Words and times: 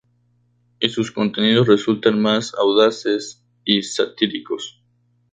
Y 0.79 0.89
sus 0.89 1.11
contenidos 1.11 1.67
resultan 1.67 2.19
más 2.19 2.55
audaces 2.55 3.45
y 3.63 3.83
satíricos. 3.83 4.81